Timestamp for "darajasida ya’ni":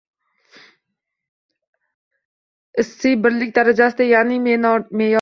3.59-4.41